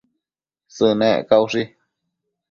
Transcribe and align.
Sënec 0.77 1.27
caushi 1.33 1.61